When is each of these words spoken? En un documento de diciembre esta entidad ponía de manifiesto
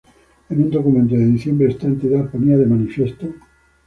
En 0.49 0.63
un 0.63 0.71
documento 0.71 1.13
de 1.13 1.27
diciembre 1.27 1.67
esta 1.67 1.85
entidad 1.85 2.27
ponía 2.31 2.57
de 2.57 2.65
manifiesto 2.65 3.31